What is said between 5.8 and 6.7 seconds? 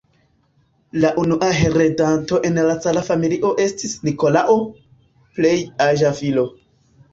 aĝa filo.